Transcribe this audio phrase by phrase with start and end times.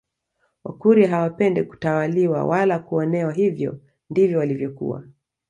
[0.63, 5.03] Wakurya hawapendi kutawaliwa wala kuonewa hivyo ndivyo walivyokuwa